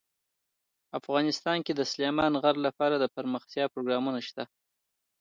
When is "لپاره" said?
2.67-2.95